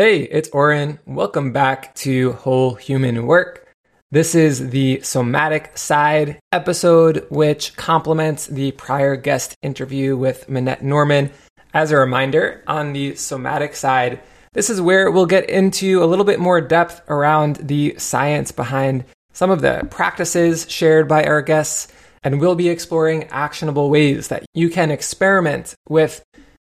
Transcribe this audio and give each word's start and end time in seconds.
Hey, 0.00 0.22
it's 0.22 0.48
Oren. 0.54 0.98
Welcome 1.04 1.52
back 1.52 1.94
to 1.96 2.32
Whole 2.32 2.74
Human 2.74 3.26
Work. 3.26 3.68
This 4.10 4.34
is 4.34 4.70
the 4.70 5.02
somatic 5.02 5.76
side 5.76 6.40
episode, 6.52 7.26
which 7.28 7.76
complements 7.76 8.46
the 8.46 8.72
prior 8.72 9.14
guest 9.14 9.58
interview 9.60 10.16
with 10.16 10.48
Minette 10.48 10.82
Norman. 10.82 11.30
As 11.74 11.90
a 11.90 11.98
reminder, 11.98 12.64
on 12.66 12.94
the 12.94 13.14
somatic 13.14 13.74
side, 13.74 14.20
this 14.54 14.70
is 14.70 14.80
where 14.80 15.10
we'll 15.10 15.26
get 15.26 15.50
into 15.50 16.02
a 16.02 16.06
little 16.06 16.24
bit 16.24 16.40
more 16.40 16.62
depth 16.62 17.02
around 17.10 17.56
the 17.56 17.94
science 17.98 18.52
behind 18.52 19.04
some 19.34 19.50
of 19.50 19.60
the 19.60 19.86
practices 19.90 20.64
shared 20.70 21.08
by 21.08 21.24
our 21.24 21.42
guests, 21.42 21.92
and 22.22 22.40
we'll 22.40 22.54
be 22.54 22.70
exploring 22.70 23.24
actionable 23.24 23.90
ways 23.90 24.28
that 24.28 24.46
you 24.54 24.70
can 24.70 24.90
experiment 24.90 25.74
with 25.90 26.24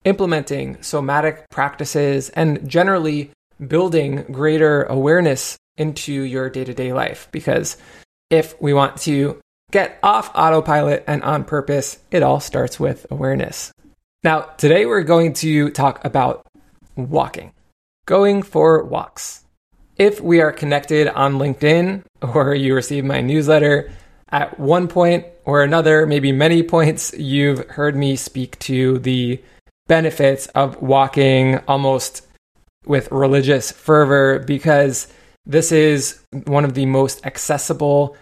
implementing 0.08 0.82
somatic 0.82 1.50
practices 1.50 2.30
and 2.30 2.68
generally 2.68 3.30
building 3.68 4.24
greater 4.32 4.84
awareness 4.84 5.58
into 5.76 6.14
your 6.14 6.50
day 6.50 6.64
to 6.64 6.74
day 6.74 6.94
life. 6.94 7.28
Because 7.32 7.76
if 8.30 8.60
we 8.62 8.74
want 8.74 8.98
to 9.02 9.40
get 9.72 10.00
off 10.02 10.32
autopilot 10.34 11.04
and 11.08 11.22
on 11.24 11.44
purpose, 11.44 12.00
it 12.10 12.24
all 12.24 12.40
starts 12.40 12.80
with 12.80 13.06
awareness. 13.12 13.72
Now, 14.24 14.42
today 14.58 14.86
we're 14.86 15.04
going 15.04 15.34
to 15.34 15.72
talk 15.72 16.04
about 16.06 16.48
walking, 16.96 17.52
going 18.06 18.44
for 18.44 18.84
walks. 18.86 19.44
If 19.98 20.22
we 20.22 20.40
are 20.40 20.54
connected 20.54 21.10
on 21.10 21.34
LinkedIn 21.34 22.04
or 22.22 22.56
you 22.56 22.74
receive 22.74 23.04
my 23.04 23.20
newsletter, 23.20 23.92
at 24.30 24.60
one 24.60 24.88
point 24.88 25.26
or 25.46 25.64
another, 25.64 26.06
maybe 26.06 26.32
many 26.32 26.64
points, 26.64 27.14
you've 27.18 27.66
heard 27.70 27.96
me 27.96 28.16
speak 28.16 28.58
to 28.60 29.00
the 29.00 29.42
benefits 29.88 30.48
of 30.48 30.82
walking 30.82 31.60
almost 31.68 32.26
with 32.86 33.12
religious 33.12 33.72
fervor 33.72 34.40
because 34.40 35.08
this 35.46 35.72
is 35.72 36.22
one 36.46 36.66
of 36.66 36.74
the 36.74 36.86
most 36.86 37.26
accessible 37.26 38.16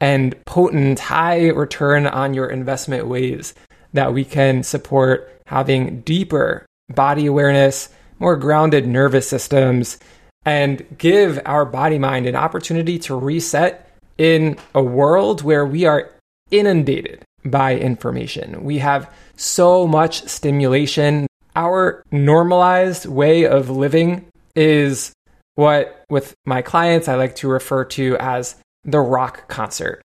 and 0.00 0.34
potent 0.44 0.98
high 0.98 1.48
return 1.48 2.06
on 2.06 2.34
your 2.34 2.48
investment 2.48 3.06
ways 3.06 3.54
that 3.92 4.14
we 4.14 4.24
can 4.24 4.62
support 4.62 5.30
having 5.46 6.00
deeper 6.02 6.64
body 6.88 7.26
awareness, 7.26 7.90
more 8.18 8.36
grounded 8.36 8.86
nervous 8.86 9.28
systems, 9.28 9.98
and 10.44 10.84
give 10.96 11.40
our 11.44 11.64
body 11.64 11.98
mind 11.98 12.26
an 12.26 12.36
opportunity 12.36 12.98
to 12.98 13.14
reset 13.14 13.90
in 14.16 14.56
a 14.74 14.82
world 14.82 15.42
where 15.42 15.66
we 15.66 15.84
are 15.84 16.10
inundated 16.50 17.22
by 17.44 17.76
information. 17.76 18.64
We 18.64 18.78
have 18.78 19.12
so 19.36 19.86
much 19.86 20.26
stimulation. 20.28 21.26
Our 21.56 22.02
normalized 22.10 23.06
way 23.06 23.46
of 23.46 23.70
living 23.70 24.26
is 24.54 25.12
what, 25.54 26.04
with 26.08 26.34
my 26.44 26.62
clients, 26.62 27.08
I 27.08 27.14
like 27.16 27.36
to 27.36 27.48
refer 27.48 27.84
to 27.84 28.16
as 28.18 28.56
the 28.84 29.00
rock 29.00 29.48
concert. 29.48 30.02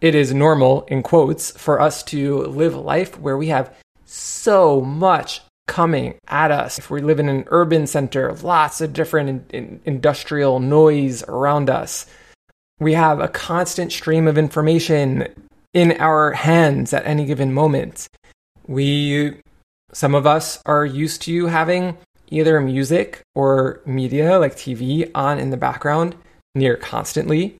It 0.00 0.14
is 0.14 0.34
normal, 0.34 0.82
in 0.82 1.02
quotes, 1.02 1.50
for 1.50 1.80
us 1.80 2.02
to 2.04 2.42
live 2.44 2.74
life 2.74 3.18
where 3.18 3.36
we 3.36 3.48
have 3.48 3.74
so 4.04 4.80
much 4.80 5.42
coming 5.66 6.14
at 6.28 6.50
us. 6.50 6.78
If 6.78 6.90
we 6.90 7.00
live 7.00 7.18
in 7.18 7.28
an 7.28 7.44
urban 7.48 7.86
center, 7.86 8.32
lots 8.34 8.80
of 8.80 8.92
different 8.92 9.28
in, 9.28 9.44
in, 9.50 9.80
industrial 9.84 10.60
noise 10.60 11.22
around 11.24 11.70
us. 11.70 12.06
We 12.78 12.92
have 12.92 13.20
a 13.20 13.28
constant 13.28 13.90
stream 13.90 14.28
of 14.28 14.38
information 14.38 15.45
in 15.76 15.92
our 16.00 16.32
hands 16.32 16.94
at 16.94 17.06
any 17.06 17.26
given 17.26 17.52
moment. 17.52 18.08
We, 18.66 19.42
some 19.92 20.14
of 20.14 20.26
us 20.26 20.58
are 20.64 20.86
used 20.86 21.20
to 21.22 21.48
having 21.48 21.98
either 22.30 22.58
music 22.62 23.20
or 23.34 23.82
media 23.84 24.38
like 24.38 24.56
TV 24.56 25.10
on 25.14 25.38
in 25.38 25.50
the 25.50 25.58
background 25.58 26.16
near 26.54 26.78
constantly. 26.78 27.58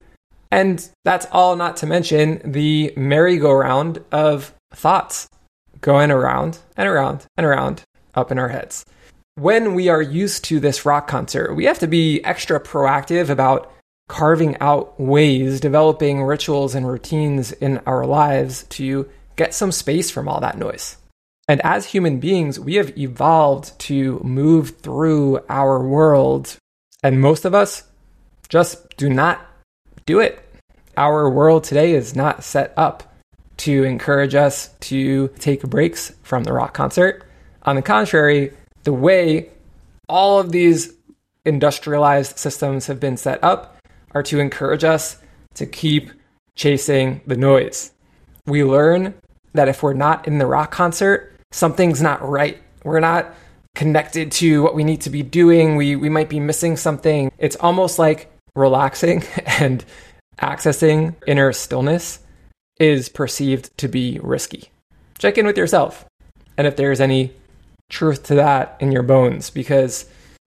And 0.51 0.89
that's 1.05 1.27
all 1.31 1.57
not 1.57 1.77
to 1.77 1.87
mention 1.87 2.41
the 2.43 2.91
merry-go-round 2.97 4.03
of 4.11 4.55
thoughts 4.73 5.29
going 5.83 6.11
around 6.11 6.61
and 6.75 6.89
around 6.89 7.27
and 7.37 7.45
around 7.45 7.83
up 8.15 8.33
in 8.33 8.39
our 8.39 8.49
heads. 8.49 8.87
When 9.35 9.75
we 9.75 9.91
are 9.91 10.01
used 10.01 10.43
to 10.45 10.59
this 10.59 10.87
rock 10.87 11.07
concert, 11.07 11.55
we 11.55 11.67
have 11.67 11.81
to 11.81 11.87
be 11.87 12.25
extra 12.25 12.59
proactive 12.61 13.29
about 13.29 13.71
carving 14.09 14.57
out 14.61 14.99
ways, 15.01 15.61
developing 15.61 16.23
rituals 16.23 16.75
and 16.75 16.87
routines 16.87 17.53
in 17.53 17.79
our 17.87 18.07
lives 18.07 18.65
to 18.65 19.09
get 19.37 19.55
some 19.55 19.73
space 19.73 20.11
from 20.11 20.29
all 20.29 20.41
that 20.41 20.59
noise. 20.59 20.97
And 21.49 21.61
as 21.61 21.87
human 21.87 22.19
beings, 22.19 22.59
we 22.59 22.75
have 22.75 22.97
evolved 22.99 23.79
to 23.81 24.21
move 24.21 24.79
through 24.79 25.41
our 25.49 25.81
world. 25.87 26.57
And 27.03 27.21
most 27.21 27.45
of 27.45 27.55
us 27.55 27.85
just 28.49 28.97
do 28.97 29.09
not 29.09 29.41
do 30.07 30.21
it. 30.21 30.43
Our 30.97 31.29
world 31.29 31.65
today 31.65 31.93
is 31.93 32.17
not 32.17 32.43
set 32.43 32.73
up 32.77 33.15
to 33.59 33.85
encourage 33.85 34.35
us 34.35 34.69
to 34.81 35.29
take 35.39 35.63
breaks 35.63 36.13
from 36.23 36.45
the 36.45 36.53
rock 36.53 36.75
concert. 36.75 37.25
On 37.63 37.77
the 37.77 37.83
contrary, 37.83 38.53
the 38.85 38.93
way 38.93 39.51
all 40.09 40.39
of 40.39 40.53
these 40.53 40.93
industrialized 41.45 42.39
systems 42.39 42.87
have 42.87 43.01
been 43.01 43.17
set 43.17 43.43
up 43.43 43.76
are 44.17 44.23
to 44.23 44.41
encourage 44.41 44.83
us 44.83 45.19
to 45.55 45.67
keep 45.67 46.11
chasing 46.55 47.21
the 47.27 47.37
noise. 47.37 47.93
We 48.47 48.65
learn 48.65 49.13
that 49.53 49.69
if 49.69 49.83
we're 49.83 49.93
not 49.93 50.27
in 50.27 50.39
the 50.39 50.47
rock 50.47 50.71
concert, 50.71 51.35
something's 51.53 52.01
not 52.01 52.27
right. 52.27 52.59
We're 52.83 53.01
not 53.01 53.35
connected 53.75 54.33
to 54.33 54.63
what 54.63 54.75
we 54.75 54.85
need 54.85 55.03
to 55.03 55.11
be 55.11 55.23
doing. 55.23 55.77
We, 55.77 55.97
we 55.97 56.09
might 56.09 56.31
be 56.31 56.41
missing 56.41 56.79
something. 56.79 57.31
It's 57.37 57.57
almost 57.57 57.99
like 57.99 58.33
relaxing 58.55 59.23
and 59.47 59.85
accessing 60.41 61.15
inner 61.27 61.53
stillness 61.53 62.21
is 62.81 63.11
perceived 63.11 63.77
to 63.77 63.89
be 63.89 64.19
risky. 64.23 64.71
Check 65.19 65.37
in 65.37 65.45
with 65.45 65.59
yourself 65.59 66.07
and 66.57 66.67
if 66.67 66.77
there's 66.77 67.03
any 67.03 67.35
truth 67.91 68.23
to 68.25 68.37
that 68.37 68.79
in 68.81 68.93
your 68.93 69.03
bones, 69.03 69.51
because 69.51 70.07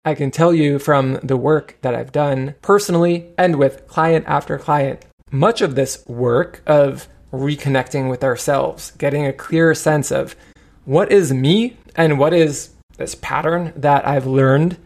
I 0.09 0.15
can 0.15 0.31
tell 0.31 0.55
you 0.55 0.79
from 0.79 1.21
the 1.23 1.37
work 1.37 1.77
that 1.83 1.95
I've 1.95 2.13
done 2.13 2.55
personally 2.63 3.27
and 3.37 3.57
with 3.57 3.87
client 3.89 4.25
after 4.27 4.59
client, 4.59 5.05
much 5.31 5.61
of 5.61 5.75
this 5.75 6.03
work 6.07 6.63
of 6.67 7.07
reconnecting 7.31 8.09
with 8.09 8.25
ourselves, 8.25 8.93
getting 8.93 9.27
a 9.27 9.35
clearer 9.35 9.75
sense 9.75 10.11
of 10.11 10.35
what 10.87 11.13
is 11.13 11.31
me 11.31 11.77
and 11.95 12.19
what 12.19 12.33
is 12.33 12.71
this 12.97 13.17
pattern 13.17 13.75
that 13.77 14.09
I've 14.09 14.27
learned 14.27 14.79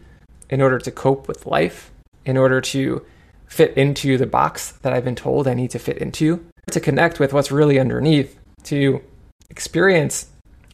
in 0.49 0.61
order 0.61 0.77
to 0.79 0.91
cope 0.91 1.29
with 1.29 1.45
life, 1.45 1.89
in 2.25 2.35
order 2.35 2.59
to 2.59 3.05
fit 3.47 3.77
into 3.77 4.17
the 4.17 4.27
box 4.27 4.73
that 4.81 4.91
I've 4.91 5.05
been 5.05 5.15
told 5.15 5.47
I 5.47 5.53
need 5.53 5.71
to 5.71 5.79
fit 5.79 5.99
into, 5.99 6.45
to 6.71 6.81
connect 6.81 7.21
with 7.21 7.31
what's 7.31 7.49
really 7.49 7.79
underneath, 7.79 8.37
to 8.63 9.01
experience 9.49 10.27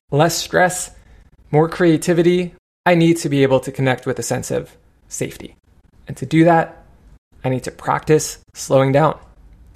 less 0.10 0.36
stress, 0.36 0.90
more 1.52 1.70
creativity. 1.70 2.56
I 2.90 2.96
need 2.96 3.18
to 3.18 3.30
be 3.30 3.44
able 3.44 3.60
to 3.60 3.72
connect 3.72 4.08
with 4.08 4.18
a 4.18 4.24
sense 4.24 4.50
of 4.50 4.76
safety. 5.10 5.56
And 6.08 6.18
to 6.18 6.26
do 6.26 6.44
that, 6.46 6.86
I 7.44 7.50
need 7.50 7.64
to 7.66 7.72
practice 7.72 8.40
slowing 8.56 8.92
down, 8.92 9.20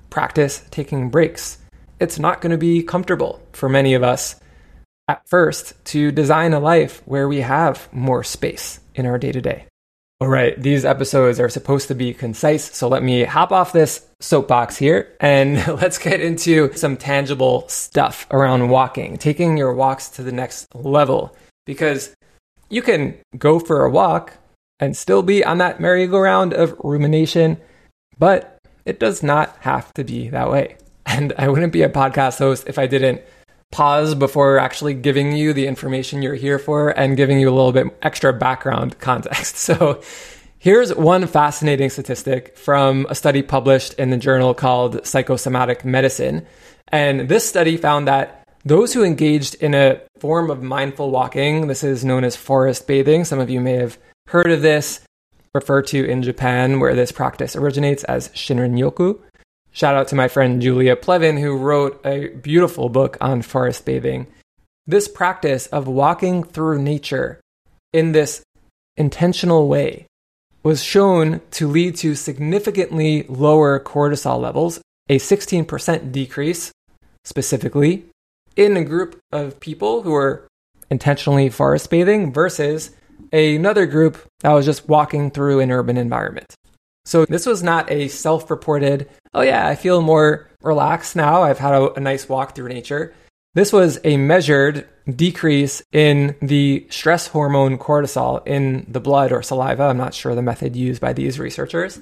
practice 0.10 0.66
taking 0.72 1.12
breaks. 1.12 1.60
It's 2.00 2.18
not 2.18 2.42
going 2.42 2.54
to 2.54 2.58
be 2.58 2.82
comfortable 2.82 3.40
for 3.52 3.70
many 3.70 3.94
of 3.94 4.02
us 4.02 4.40
at 5.08 5.22
first 5.30 5.76
to 5.94 6.12
design 6.12 6.54
a 6.54 6.60
life 6.60 7.04
where 7.06 7.28
we 7.28 7.42
have 7.42 7.88
more 7.94 8.24
space 8.24 8.80
in 8.96 9.06
our 9.06 9.20
day 9.20 9.32
to 9.32 9.42
day. 9.42 9.68
All 10.20 10.28
right, 10.28 10.60
these 10.60 10.84
episodes 10.84 11.40
are 11.40 11.50
supposed 11.50 11.90
to 11.90 11.94
be 11.94 12.16
concise, 12.16 12.76
so 12.76 12.88
let 12.88 13.04
me 13.04 13.26
hop 13.26 13.52
off 13.52 13.74
this 13.74 14.08
soapbox 14.22 14.76
here 14.76 15.16
and 15.20 15.58
let's 15.80 16.00
get 16.00 16.20
into 16.20 16.74
some 16.74 16.98
tangible 16.98 17.70
stuff 17.70 18.26
around 18.32 18.70
walking, 18.70 19.18
taking 19.18 19.56
your 19.56 19.76
walks 19.76 20.10
to 20.10 20.24
the 20.24 20.32
next 20.32 20.74
level. 20.74 21.38
Because 21.68 22.16
you 22.74 22.82
can 22.82 23.16
go 23.38 23.60
for 23.60 23.86
a 23.86 23.90
walk 23.90 24.34
and 24.80 24.98
still 24.98 25.22
be 25.22 25.46
on 25.46 25.60
that 25.60 25.80
merry-go-round 25.80 26.54
of 26.54 26.76
rumination, 26.84 27.58
but 28.18 28.58
it 28.86 29.00
does 29.00 29.22
not 29.22 29.56
have 29.60 29.94
to 29.94 30.04
be 30.04 30.30
that 30.30 30.50
way. 30.50 30.78
And 31.06 31.34
I 31.38 31.50
wouldn't 31.50 31.72
be 31.72 31.84
a 31.84 31.90
podcast 31.90 32.40
host 32.40 32.68
if 32.68 32.80
I 32.80 32.88
didn't 32.88 33.22
pause 33.72 34.16
before 34.16 34.60
actually 34.60 34.96
giving 34.96 35.36
you 35.36 35.54
the 35.54 35.68
information 35.68 36.22
you're 36.22 36.34
here 36.34 36.60
for 36.60 36.90
and 36.90 37.16
giving 37.16 37.40
you 37.40 37.50
a 37.50 37.54
little 37.54 37.72
bit 37.72 37.88
extra 38.02 38.34
background 38.34 39.00
context. 39.00 39.56
So, 39.64 40.02
here's 40.58 40.94
one 40.96 41.28
fascinating 41.28 41.90
statistic 41.90 42.58
from 42.58 43.06
a 43.10 43.16
study 43.16 43.42
published 43.42 43.94
in 43.96 44.10
the 44.10 44.18
journal 44.18 44.54
called 44.54 45.06
Psychosomatic 45.06 45.86
Medicine. 45.86 46.46
And 46.88 47.28
this 47.30 47.48
study 47.48 47.78
found 47.78 48.08
that 48.08 48.43
those 48.66 48.94
who 48.94 49.04
engaged 49.04 49.56
in 49.56 49.74
a 49.74 50.02
form 50.20 50.50
of 50.50 50.64
mindful 50.64 51.12
walking, 51.12 51.68
this 51.68 51.84
is 51.84 52.06
known 52.06 52.24
as 52.24 52.36
forest 52.36 52.88
bathing, 52.88 53.26
some 53.26 53.40
of 53.40 53.50
you 53.50 53.60
may 53.60 53.74
have 53.74 53.98
heard 54.28 54.52
of 54.52 54.62
this, 54.62 55.02
referred 55.54 55.88
to 55.88 56.06
in 56.06 56.24
Japan, 56.24 56.80
where 56.80 56.96
this 56.96 57.12
practice 57.12 57.56
originates 57.56 58.04
as 58.06 58.30
Shinrin 58.30 58.80
Yoku. 58.80 59.20
Shout 59.72 59.96
out 59.96 60.08
to 60.10 60.16
my 60.16 60.28
friend 60.28 60.62
Julia 60.62 60.96
Plevin, 60.96 61.42
who 61.42 61.58
wrote 61.58 62.00
a 62.06 62.30
beautiful 62.30 62.90
book 62.90 63.18
on 63.20 63.42
forest 63.42 63.86
bathing. 63.86 64.28
This 64.88 65.08
practice 65.08 65.68
of 65.68 65.88
walking 65.88 66.44
through 66.44 66.82
nature 66.82 67.42
in 67.92 68.12
this 68.12 68.44
intentional 68.96 69.68
way 69.68 70.06
was 70.62 70.82
shown 70.84 71.42
to 71.52 71.68
lead 71.68 71.96
to 71.98 72.16
significantly 72.16 73.24
lower 73.24 73.80
cortisol 73.80 74.40
levels, 74.40 74.80
a 75.10 75.20
16% 75.20 76.12
decrease 76.12 76.72
specifically 77.26 78.06
in 78.56 78.78
a 78.78 78.84
group 78.84 79.20
of 79.32 79.60
people 79.60 80.02
who 80.02 80.12
were 80.12 80.48
intentionally 80.90 81.50
forest 81.50 81.90
bathing 81.90 82.32
versus 82.32 82.92
another 83.32 83.86
group 83.86 84.18
that 84.42 84.52
was 84.52 84.66
just 84.66 84.88
walking 84.88 85.32
through 85.32 85.60
an 85.60 85.72
urban 85.72 85.98
environment. 85.98 86.56
So 87.06 87.26
this 87.26 87.46
was 87.46 87.64
not 87.64 87.92
a 87.92 88.08
self 88.08 88.50
reported, 88.50 89.10
oh 89.34 89.42
yeah, 89.42 89.68
I 89.68 89.76
feel 89.76 90.02
more 90.02 90.50
relaxed 90.62 91.16
now. 91.16 91.44
I've 91.44 91.60
had 91.60 91.74
a, 91.74 91.94
a, 91.94 92.00
nice 92.00 92.30
walk 92.30 92.56
through 92.56 92.70
nature. 92.70 93.14
This 93.56 93.74
was 93.74 94.00
a 94.04 94.18
measured 94.18 94.88
decrease 95.14 95.84
in 95.92 96.36
the 96.42 96.88
stress 96.90 97.28
hormone 97.28 97.78
cortisol 97.78 98.46
in 98.48 98.86
the 98.88 99.02
blood 99.02 99.32
or 99.32 99.44
saliva. 99.44 99.84
I'm 99.84 99.98
not 99.98 100.14
sure 100.14 100.34
the 100.34 100.42
method 100.42 100.76
used 100.76 101.02
by 101.02 101.12
these 101.12 101.40
researchers. 101.40 102.00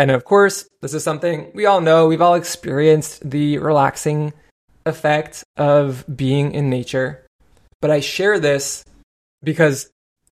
And 0.00 0.10
of 0.10 0.24
course, 0.24 0.68
this 0.82 0.94
is 0.94 1.04
something 1.04 1.52
we 1.54 1.66
all 1.66 1.80
know. 1.80 2.08
We've 2.08 2.20
all 2.20 2.34
experienced 2.34 3.28
the 3.28 3.58
relaxing 3.58 4.32
effect 4.86 5.44
of 5.56 6.04
being 6.14 6.52
in 6.52 6.70
nature. 6.70 7.26
But 7.80 7.90
I 7.90 8.00
share 8.00 8.38
this 8.38 8.84
because 9.42 9.90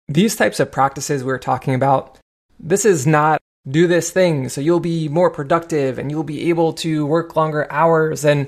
these 0.07 0.35
types 0.35 0.59
of 0.59 0.71
practices 0.71 1.23
we're 1.23 1.37
talking 1.37 1.73
about, 1.75 2.17
this 2.59 2.85
is 2.85 3.05
not 3.05 3.41
do 3.69 3.87
this 3.87 4.11
thing 4.11 4.47
so 4.47 4.61
you'll 4.61 4.79
be 4.79 5.09
more 5.09 5.31
productive 5.31 5.97
and 5.97 6.11
you'll 6.11 6.23
be 6.23 6.49
able 6.49 6.73
to 6.73 7.05
work 7.05 7.35
longer 7.35 7.71
hours. 7.71 8.23
And 8.23 8.47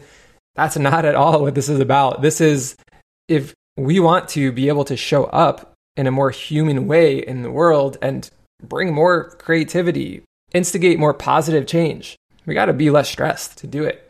that's 0.56 0.78
not 0.78 1.06
at 1.06 1.16
all 1.16 1.42
what 1.42 1.56
this 1.56 1.70
is 1.70 1.80
about. 1.80 2.22
This 2.22 2.42
is 2.42 2.76
if 3.28 3.54
we 3.76 4.00
want 4.00 4.30
to 4.30 4.52
be 4.52 4.68
able 4.68 4.86
to 4.86 4.98
show 4.98 5.26
up 5.26 5.74
in 5.96 6.08
a 6.08 6.12
more 6.12 6.30
human 6.30 6.88
way 6.88 7.18
in 7.18 7.42
the 7.42 7.52
world 7.52 7.98
and 8.02 8.30
bring 8.64 8.94
more 8.94 9.32
creativity, 9.32 10.24
instigate 10.54 11.00
more 11.00 11.14
positive 11.14 11.68
change, 11.68 12.16
we 12.46 12.54
got 12.54 12.66
to 12.66 12.74
be 12.74 12.90
less 12.90 13.10
stressed 13.10 13.58
to 13.60 13.68
do 13.68 13.84
it. 13.84 14.10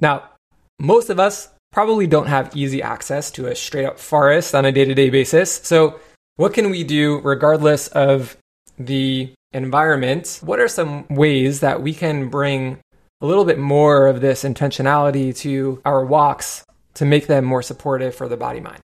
Now, 0.00 0.30
most 0.78 1.10
of 1.10 1.20
us 1.20 1.48
probably 1.72 2.06
don't 2.06 2.28
have 2.28 2.56
easy 2.56 2.82
access 2.82 3.30
to 3.32 3.46
a 3.46 3.54
straight 3.54 3.84
up 3.84 3.98
forest 3.98 4.54
on 4.54 4.64
a 4.64 4.72
day 4.72 4.84
to 4.84 4.94
day 4.94 5.10
basis. 5.10 5.52
So, 5.64 6.00
what 6.36 6.54
can 6.54 6.70
we 6.70 6.84
do 6.84 7.20
regardless 7.20 7.88
of 7.88 8.36
the 8.78 9.32
environment? 9.52 10.40
What 10.42 10.60
are 10.60 10.68
some 10.68 11.06
ways 11.08 11.60
that 11.60 11.82
we 11.82 11.94
can 11.94 12.28
bring 12.28 12.80
a 13.20 13.26
little 13.26 13.44
bit 13.44 13.58
more 13.58 14.08
of 14.08 14.20
this 14.20 14.42
intentionality 14.42 15.36
to 15.38 15.80
our 15.84 16.04
walks 16.04 16.64
to 16.94 17.04
make 17.04 17.26
them 17.26 17.44
more 17.44 17.62
supportive 17.62 18.14
for 18.14 18.28
the 18.28 18.36
body 18.36 18.60
mind? 18.60 18.82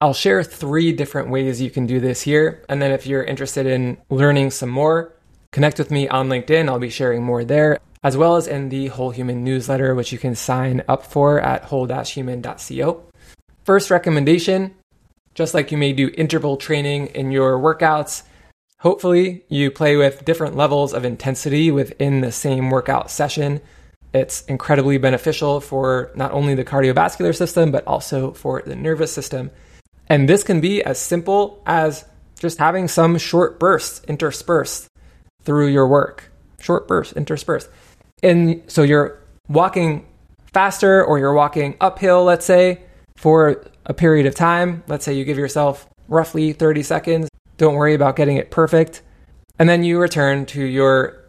I'll 0.00 0.14
share 0.14 0.44
three 0.44 0.92
different 0.92 1.30
ways 1.30 1.60
you 1.60 1.70
can 1.70 1.86
do 1.86 1.98
this 1.98 2.22
here. 2.22 2.64
And 2.68 2.80
then 2.80 2.92
if 2.92 3.06
you're 3.06 3.24
interested 3.24 3.66
in 3.66 3.96
learning 4.10 4.52
some 4.52 4.68
more, 4.68 5.12
connect 5.52 5.78
with 5.78 5.90
me 5.90 6.08
on 6.08 6.28
LinkedIn. 6.28 6.68
I'll 6.68 6.78
be 6.78 6.90
sharing 6.90 7.24
more 7.24 7.44
there 7.44 7.78
as 8.02 8.16
well 8.16 8.36
as 8.36 8.46
in 8.46 8.68
the 8.68 8.88
Whole 8.88 9.10
Human 9.10 9.44
newsletter, 9.44 9.94
which 9.94 10.12
you 10.12 10.18
can 10.18 10.34
sign 10.34 10.82
up 10.88 11.04
for 11.04 11.40
at 11.40 11.64
whole-human.co. 11.64 13.04
First 13.64 13.90
recommendation, 13.90 14.74
just 15.34 15.54
like 15.54 15.70
you 15.72 15.78
may 15.78 15.92
do 15.92 16.10
interval 16.16 16.56
training 16.56 17.08
in 17.08 17.32
your 17.32 17.58
workouts, 17.58 18.22
hopefully 18.78 19.44
you 19.48 19.70
play 19.70 19.96
with 19.96 20.24
different 20.24 20.56
levels 20.56 20.94
of 20.94 21.04
intensity 21.04 21.70
within 21.70 22.20
the 22.20 22.32
same 22.32 22.70
workout 22.70 23.10
session. 23.10 23.60
It's 24.14 24.42
incredibly 24.46 24.96
beneficial 24.98 25.60
for 25.60 26.10
not 26.14 26.32
only 26.32 26.54
the 26.54 26.64
cardiovascular 26.64 27.36
system, 27.36 27.70
but 27.70 27.86
also 27.86 28.32
for 28.32 28.62
the 28.64 28.76
nervous 28.76 29.12
system. 29.12 29.50
And 30.08 30.28
this 30.28 30.42
can 30.42 30.60
be 30.60 30.82
as 30.82 30.98
simple 30.98 31.62
as 31.66 32.04
just 32.38 32.58
having 32.58 32.88
some 32.88 33.18
short 33.18 33.58
bursts 33.58 34.00
interspersed 34.08 34.88
through 35.42 35.66
your 35.66 35.86
work. 35.86 36.30
Short 36.60 36.88
bursts 36.88 37.12
interspersed 37.12 37.68
and 38.22 38.62
so 38.66 38.82
you're 38.82 39.18
walking 39.48 40.06
faster 40.52 41.04
or 41.04 41.18
you're 41.18 41.34
walking 41.34 41.76
uphill, 41.80 42.24
let's 42.24 42.46
say, 42.46 42.82
for 43.16 43.64
a 43.86 43.94
period 43.94 44.26
of 44.26 44.34
time. 44.34 44.82
Let's 44.86 45.04
say 45.04 45.14
you 45.14 45.24
give 45.24 45.38
yourself 45.38 45.88
roughly 46.08 46.52
30 46.52 46.82
seconds. 46.82 47.28
Don't 47.56 47.74
worry 47.74 47.94
about 47.94 48.16
getting 48.16 48.36
it 48.36 48.50
perfect. 48.50 49.02
And 49.58 49.68
then 49.68 49.82
you 49.82 49.98
return 49.98 50.46
to 50.46 50.62
your 50.62 51.24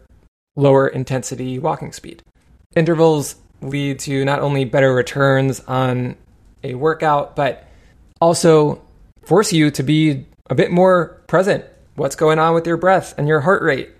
lower 0.56 0.88
intensity 0.88 1.58
walking 1.58 1.92
speed. 1.92 2.22
Intervals 2.76 3.36
lead 3.62 3.98
to 4.00 4.24
not 4.24 4.40
only 4.40 4.64
better 4.64 4.94
returns 4.94 5.60
on 5.60 6.16
a 6.62 6.74
workout, 6.74 7.36
but 7.36 7.66
also 8.20 8.80
force 9.22 9.52
you 9.52 9.70
to 9.72 9.82
be 9.82 10.26
a 10.48 10.54
bit 10.54 10.70
more 10.70 11.22
present. 11.26 11.64
What's 11.96 12.16
going 12.16 12.38
on 12.38 12.54
with 12.54 12.66
your 12.66 12.76
breath 12.76 13.14
and 13.18 13.26
your 13.28 13.40
heart 13.40 13.62
rate? 13.62 13.90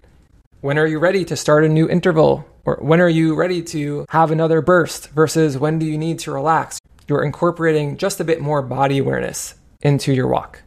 When 0.60 0.78
are 0.78 0.86
you 0.86 0.98
ready 0.98 1.24
to 1.26 1.36
start 1.36 1.64
a 1.64 1.68
new 1.68 1.88
interval? 1.88 2.46
Or 2.64 2.76
when 2.80 3.00
are 3.00 3.08
you 3.08 3.34
ready 3.34 3.62
to 3.62 4.06
have 4.10 4.30
another 4.30 4.60
burst 4.60 5.10
versus 5.10 5.58
when 5.58 5.78
do 5.78 5.86
you 5.86 5.98
need 5.98 6.18
to 6.20 6.32
relax? 6.32 6.78
You're 7.08 7.24
incorporating 7.24 7.96
just 7.96 8.20
a 8.20 8.24
bit 8.24 8.40
more 8.40 8.62
body 8.62 8.98
awareness 8.98 9.54
into 9.80 10.12
your 10.12 10.28
walk. 10.28 10.62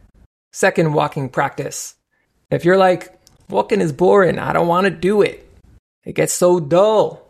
Second 0.52 0.94
walking 0.94 1.28
practice. 1.28 1.94
If 2.50 2.64
you're 2.64 2.76
like, 2.76 3.18
walking 3.48 3.80
is 3.80 3.92
boring, 3.92 4.38
I 4.38 4.52
don't 4.52 4.68
want 4.68 4.84
to 4.84 4.90
do 4.90 5.22
it, 5.22 5.48
it 6.04 6.14
gets 6.14 6.34
so 6.34 6.60
dull. 6.60 7.28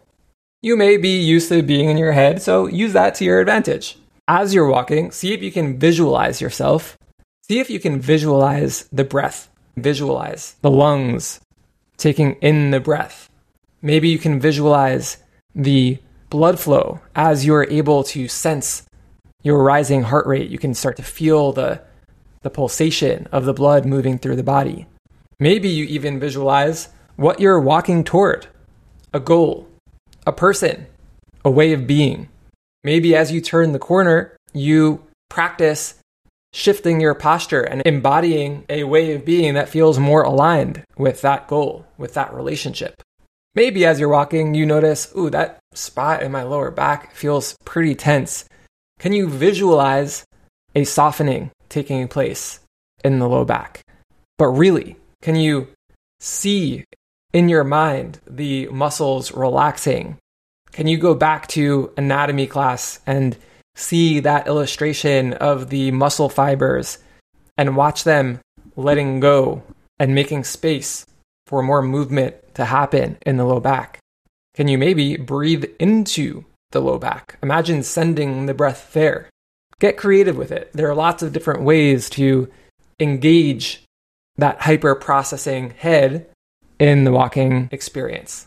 You 0.62 0.76
may 0.76 0.96
be 0.96 1.20
used 1.20 1.48
to 1.50 1.62
being 1.62 1.90
in 1.90 1.98
your 1.98 2.12
head, 2.12 2.42
so 2.42 2.66
use 2.66 2.94
that 2.94 3.14
to 3.16 3.24
your 3.24 3.40
advantage. 3.40 3.98
As 4.26 4.54
you're 4.54 4.68
walking, 4.68 5.10
see 5.10 5.32
if 5.32 5.42
you 5.42 5.52
can 5.52 5.78
visualize 5.78 6.40
yourself. 6.40 6.96
See 7.42 7.60
if 7.60 7.68
you 7.68 7.78
can 7.78 8.00
visualize 8.00 8.88
the 8.90 9.04
breath, 9.04 9.50
visualize 9.76 10.56
the 10.62 10.70
lungs 10.70 11.40
taking 11.96 12.32
in 12.36 12.70
the 12.70 12.80
breath. 12.80 13.28
Maybe 13.84 14.08
you 14.08 14.18
can 14.18 14.40
visualize 14.40 15.18
the 15.54 15.98
blood 16.30 16.58
flow 16.58 17.02
as 17.14 17.44
you're 17.44 17.70
able 17.70 18.02
to 18.04 18.28
sense 18.28 18.84
your 19.42 19.62
rising 19.62 20.04
heart 20.04 20.26
rate. 20.26 20.50
You 20.50 20.58
can 20.58 20.72
start 20.72 20.96
to 20.96 21.02
feel 21.02 21.52
the, 21.52 21.82
the 22.40 22.48
pulsation 22.48 23.28
of 23.30 23.44
the 23.44 23.52
blood 23.52 23.84
moving 23.84 24.16
through 24.16 24.36
the 24.36 24.42
body. 24.42 24.86
Maybe 25.38 25.68
you 25.68 25.84
even 25.84 26.18
visualize 26.18 26.88
what 27.16 27.40
you're 27.40 27.60
walking 27.60 28.04
toward 28.04 28.46
a 29.12 29.20
goal, 29.20 29.68
a 30.26 30.32
person, 30.32 30.86
a 31.44 31.50
way 31.50 31.74
of 31.74 31.86
being. 31.86 32.30
Maybe 32.84 33.14
as 33.14 33.32
you 33.32 33.42
turn 33.42 33.72
the 33.72 33.78
corner, 33.78 34.34
you 34.54 35.04
practice 35.28 35.96
shifting 36.54 37.02
your 37.02 37.14
posture 37.14 37.62
and 37.62 37.82
embodying 37.84 38.64
a 38.70 38.84
way 38.84 39.12
of 39.12 39.26
being 39.26 39.52
that 39.54 39.68
feels 39.68 39.98
more 39.98 40.22
aligned 40.22 40.82
with 40.96 41.20
that 41.20 41.46
goal, 41.48 41.84
with 41.98 42.14
that 42.14 42.32
relationship. 42.32 43.02
Maybe 43.54 43.86
as 43.86 44.00
you're 44.00 44.08
walking, 44.08 44.54
you 44.54 44.66
notice, 44.66 45.12
ooh, 45.16 45.30
that 45.30 45.60
spot 45.74 46.22
in 46.22 46.32
my 46.32 46.42
lower 46.42 46.72
back 46.72 47.14
feels 47.14 47.56
pretty 47.64 47.94
tense. 47.94 48.46
Can 48.98 49.12
you 49.12 49.28
visualize 49.28 50.24
a 50.74 50.84
softening 50.84 51.50
taking 51.68 52.08
place 52.08 52.60
in 53.04 53.20
the 53.20 53.28
low 53.28 53.44
back? 53.44 53.82
But 54.38 54.48
really, 54.48 54.96
can 55.22 55.36
you 55.36 55.68
see 56.18 56.84
in 57.32 57.48
your 57.48 57.62
mind 57.62 58.20
the 58.26 58.66
muscles 58.68 59.30
relaxing? 59.32 60.18
Can 60.72 60.88
you 60.88 60.98
go 60.98 61.14
back 61.14 61.46
to 61.48 61.92
anatomy 61.96 62.48
class 62.48 62.98
and 63.06 63.36
see 63.76 64.18
that 64.20 64.48
illustration 64.48 65.32
of 65.34 65.70
the 65.70 65.92
muscle 65.92 66.28
fibers 66.28 66.98
and 67.56 67.76
watch 67.76 68.02
them 68.02 68.40
letting 68.74 69.20
go 69.20 69.62
and 70.00 70.12
making 70.12 70.42
space 70.42 71.06
for 71.46 71.62
more 71.62 71.82
movement 71.82 72.36
to 72.54 72.64
happen 72.64 73.18
in 73.26 73.36
the 73.36 73.44
low 73.44 73.60
back? 73.60 73.98
Can 74.54 74.68
you 74.68 74.78
maybe 74.78 75.16
breathe 75.16 75.64
into 75.78 76.44
the 76.70 76.80
low 76.80 76.98
back? 76.98 77.38
Imagine 77.42 77.82
sending 77.82 78.46
the 78.46 78.54
breath 78.54 78.92
there. 78.92 79.28
Get 79.80 79.96
creative 79.96 80.36
with 80.36 80.52
it. 80.52 80.70
There 80.72 80.88
are 80.88 80.94
lots 80.94 81.22
of 81.22 81.32
different 81.32 81.62
ways 81.62 82.08
to 82.10 82.48
engage 83.00 83.82
that 84.36 84.60
hyper 84.60 84.94
processing 84.94 85.70
head 85.70 86.30
in 86.78 87.04
the 87.04 87.12
walking 87.12 87.68
experience. 87.72 88.46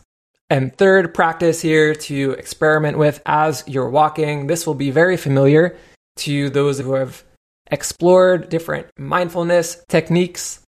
And 0.50 0.74
third 0.76 1.12
practice 1.12 1.60
here 1.60 1.94
to 1.94 2.32
experiment 2.32 2.96
with 2.96 3.20
as 3.26 3.64
you're 3.66 3.90
walking. 3.90 4.46
This 4.46 4.66
will 4.66 4.74
be 4.74 4.90
very 4.90 5.16
familiar 5.16 5.76
to 6.18 6.48
those 6.48 6.78
who 6.78 6.94
have 6.94 7.22
explored 7.70 8.48
different 8.48 8.86
mindfulness 8.98 9.84
techniques. 9.88 10.60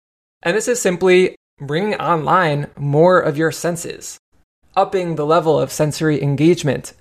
And 0.43 0.57
this 0.57 0.67
is 0.67 0.81
simply 0.81 1.37
bringing 1.61 1.95
online 1.95 2.69
more 2.77 3.21
of 3.21 3.37
your 3.37 3.53
senses, 3.53 4.19
upping 4.77 5.17
the 5.17 5.27
level 5.27 5.59
of 5.59 5.73
sensory 5.73 6.23
engagement 6.23 6.93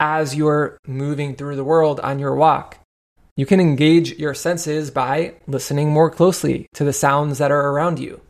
as 0.00 0.34
you're 0.34 0.78
moving 0.86 1.34
through 1.34 1.56
the 1.56 1.64
world 1.64 2.00
on 2.00 2.18
your 2.18 2.34
walk. 2.34 2.78
You 3.36 3.46
can 3.46 3.60
engage 3.60 4.18
your 4.18 4.34
senses 4.34 4.90
by 4.90 5.34
listening 5.46 5.90
more 5.90 6.10
closely 6.10 6.66
to 6.74 6.84
the 6.84 6.92
sounds 6.92 7.38
that 7.38 7.50
are 7.50 7.70
around 7.70 7.98
you. 7.98 8.20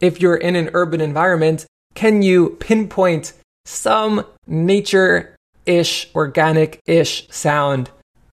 If 0.00 0.20
you're 0.20 0.36
in 0.36 0.56
an 0.56 0.70
urban 0.74 1.00
environment, 1.00 1.66
can 1.94 2.22
you 2.22 2.56
pinpoint 2.60 3.32
some 3.64 4.24
nature 4.46 5.36
ish, 5.66 6.08
organic 6.14 6.80
ish 6.86 7.28
sound? 7.30 7.90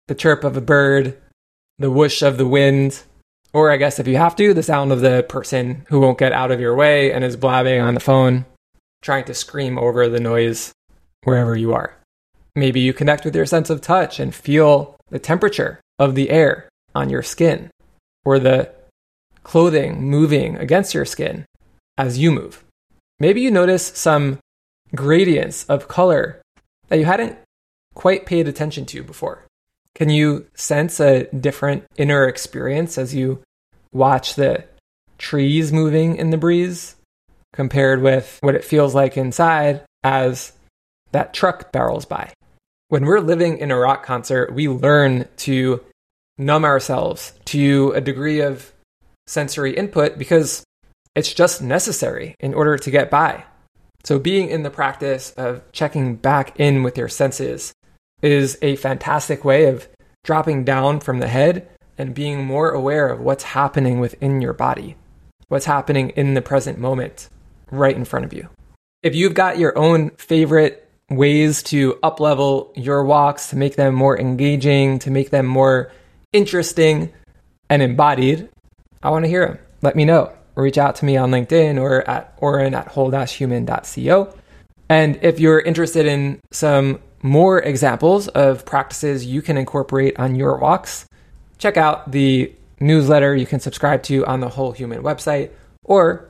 The 0.07 0.15
chirp 0.15 0.43
of 0.43 0.57
a 0.57 0.61
bird, 0.61 1.17
the 1.77 1.91
whoosh 1.91 2.21
of 2.21 2.37
the 2.37 2.47
wind, 2.47 3.03
Or 3.53 3.71
I 3.71 3.77
guess 3.77 3.99
if 3.99 4.07
you 4.07 4.17
have 4.17 4.35
to, 4.37 4.53
the 4.53 4.63
sound 4.63 4.91
of 4.91 5.01
the 5.01 5.23
person 5.29 5.85
who 5.89 5.99
won't 5.99 6.17
get 6.17 6.33
out 6.33 6.51
of 6.51 6.59
your 6.59 6.75
way 6.75 7.11
and 7.11 7.23
is 7.23 7.37
blabbing 7.37 7.79
on 7.79 7.93
the 7.93 7.99
phone, 7.99 8.45
trying 9.01 9.25
to 9.25 9.33
scream 9.33 9.77
over 9.77 10.09
the 10.09 10.19
noise 10.19 10.73
wherever 11.23 11.55
you 11.55 11.73
are. 11.73 11.95
Maybe 12.55 12.79
you 12.79 12.93
connect 12.93 13.25
with 13.25 13.35
your 13.35 13.45
sense 13.45 13.69
of 13.69 13.81
touch 13.81 14.19
and 14.19 14.33
feel 14.33 14.95
the 15.09 15.19
temperature 15.19 15.81
of 15.99 16.15
the 16.15 16.29
air 16.29 16.69
on 16.95 17.09
your 17.09 17.23
skin 17.23 17.69
or 18.25 18.39
the 18.39 18.71
clothing 19.43 20.01
moving 20.01 20.55
against 20.57 20.93
your 20.93 21.05
skin 21.05 21.45
as 21.97 22.17
you 22.17 22.31
move. 22.31 22.63
Maybe 23.19 23.41
you 23.41 23.51
notice 23.51 23.85
some 23.95 24.39
gradients 24.95 25.65
of 25.65 25.87
color 25.87 26.41
that 26.87 26.99
you 26.99 27.05
hadn't 27.05 27.37
quite 27.93 28.25
paid 28.25 28.47
attention 28.47 28.85
to 28.87 29.03
before. 29.03 29.45
Can 29.95 30.09
you 30.09 30.47
sense 30.55 30.99
a 30.99 31.25
different 31.25 31.85
inner 31.97 32.27
experience 32.27 32.97
as 32.97 33.13
you 33.13 33.43
watch 33.91 34.35
the 34.35 34.65
trees 35.17 35.71
moving 35.71 36.15
in 36.15 36.31
the 36.31 36.37
breeze 36.37 36.95
compared 37.53 38.01
with 38.01 38.39
what 38.41 38.55
it 38.55 38.63
feels 38.63 38.95
like 38.95 39.17
inside 39.17 39.81
as 40.03 40.53
that 41.11 41.33
truck 41.33 41.71
barrels 41.71 42.05
by? 42.05 42.33
When 42.89 43.05
we're 43.05 43.19
living 43.19 43.59
in 43.59 43.71
a 43.71 43.77
rock 43.77 44.03
concert, 44.03 44.53
we 44.53 44.67
learn 44.67 45.27
to 45.37 45.83
numb 46.37 46.65
ourselves 46.65 47.33
to 47.45 47.91
a 47.95 48.01
degree 48.01 48.41
of 48.41 48.71
sensory 49.27 49.75
input 49.75 50.17
because 50.17 50.63
it's 51.15 51.33
just 51.33 51.61
necessary 51.61 52.35
in 52.39 52.53
order 52.53 52.77
to 52.77 52.91
get 52.91 53.11
by. 53.11 53.45
So, 54.03 54.19
being 54.19 54.49
in 54.49 54.63
the 54.63 54.69
practice 54.69 55.31
of 55.31 55.63
checking 55.71 56.15
back 56.15 56.59
in 56.59 56.83
with 56.83 56.97
your 56.97 57.07
senses 57.07 57.73
is 58.31 58.57
a 58.61 58.75
fantastic 58.77 59.43
way 59.43 59.65
of 59.65 59.87
dropping 60.23 60.63
down 60.63 60.99
from 60.99 61.19
the 61.19 61.27
head 61.27 61.67
and 61.97 62.15
being 62.15 62.43
more 62.43 62.71
aware 62.71 63.07
of 63.07 63.19
what's 63.19 63.43
happening 63.43 63.99
within 63.99 64.41
your 64.41 64.53
body, 64.53 64.95
what's 65.49 65.65
happening 65.65 66.09
in 66.11 66.33
the 66.33 66.41
present 66.41 66.77
moment 66.79 67.29
right 67.71 67.95
in 67.95 68.05
front 68.05 68.25
of 68.25 68.33
you. 68.33 68.47
If 69.03 69.15
you've 69.15 69.33
got 69.33 69.59
your 69.59 69.77
own 69.77 70.11
favorite 70.11 70.89
ways 71.09 71.61
to 71.63 71.93
uplevel 72.03 72.71
your 72.75 73.03
walks, 73.03 73.49
to 73.49 73.57
make 73.57 73.75
them 73.75 73.93
more 73.93 74.17
engaging, 74.17 74.99
to 74.99 75.11
make 75.11 75.29
them 75.29 75.45
more 75.45 75.91
interesting 76.31 77.11
and 77.69 77.81
embodied, 77.81 78.49
I 79.01 79.09
want 79.09 79.25
to 79.25 79.29
hear 79.29 79.45
them. 79.45 79.59
Let 79.81 79.95
me 79.95 80.05
know. 80.05 80.31
Reach 80.55 80.77
out 80.77 80.95
to 80.97 81.05
me 81.05 81.17
on 81.17 81.31
LinkedIn 81.31 81.81
or 81.81 82.07
at 82.09 82.33
oren 82.37 82.73
at 82.73 82.87
whole-human.co. 82.87 84.33
And 84.87 85.19
if 85.21 85.39
you're 85.39 85.59
interested 85.59 86.05
in 86.05 86.39
some 86.51 86.99
more 87.23 87.59
examples 87.61 88.27
of 88.29 88.65
practices 88.65 89.25
you 89.25 89.41
can 89.41 89.57
incorporate 89.57 90.19
on 90.19 90.35
your 90.35 90.59
walks, 90.59 91.07
check 91.57 91.77
out 91.77 92.11
the 92.11 92.53
newsletter 92.79 93.35
you 93.35 93.45
can 93.45 93.59
subscribe 93.59 94.03
to 94.03 94.25
on 94.25 94.41
the 94.41 94.49
Whole 94.49 94.73
Human 94.73 95.01
website 95.01 95.51
or 95.83 96.29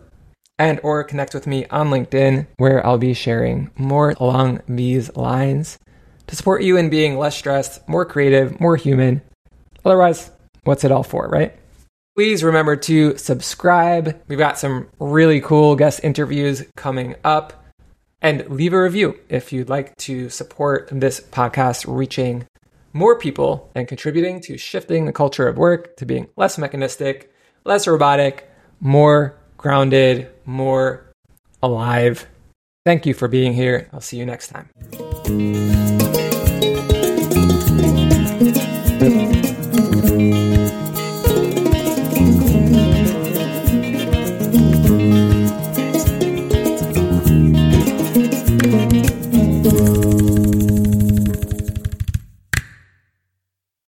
and 0.60 0.80
or 0.84 1.04
connect 1.04 1.34
with 1.34 1.48
me 1.48 1.66
on 1.68 1.90
LinkedIn 1.90 2.46
where 2.58 2.86
I'll 2.86 3.00
be 3.00 3.16
sharing 3.16 3.72
more 3.76 4.12
along 4.20 4.62
these 4.68 5.14
lines 5.16 5.80
to 6.28 6.36
support 6.36 6.62
you 6.62 6.78
in 6.78 6.90
being 6.90 7.18
less 7.18 7.36
stressed, 7.36 7.88
more 7.90 8.06
creative, 8.06 8.60
more 8.60 8.78
human. 8.78 9.22
Otherwise, 9.84 10.32
what's 10.64 10.84
it 10.84 10.92
all 10.92 11.04
for, 11.04 11.28
right? 11.28 11.56
Please 12.16 12.44
remember 12.44 12.76
to 12.76 13.18
subscribe. 13.18 14.22
We've 14.28 14.38
got 14.38 14.60
some 14.60 14.88
really 15.00 15.42
cool 15.42 15.76
guest 15.76 16.02
interviews 16.04 16.64
coming 16.78 17.16
up 17.24 17.63
and 18.24 18.50
leave 18.50 18.74
a 18.74 18.82
review 18.82 19.20
if 19.30 19.54
you'd 19.54 19.70
like 19.70 19.96
to 19.98 20.30
support 20.30 20.90
this 20.92 21.20
podcast 21.20 21.86
reaching 21.88 22.48
more 22.94 23.20
people 23.20 23.70
and 23.76 23.88
contributing 23.88 24.40
to 24.40 24.58
shifting 24.58 25.06
the 25.06 25.12
culture 25.12 25.48
of 25.48 25.58
work 25.58 25.98
to 25.98 26.06
being 26.06 26.28
less 26.38 26.58
mechanistic, 26.58 27.32
less 27.66 27.88
robotic, 27.88 28.50
more 28.80 29.38
grounded, 29.58 30.30
more 30.46 31.06
alive. 31.62 32.28
Thank 32.86 33.06
you 33.06 33.14
for 33.14 33.28
being 33.28 33.54
here. 33.54 33.90
I'll 33.92 34.02
see 34.02 34.18
you 34.18 34.26
next 34.26 34.50
time. 34.50 35.63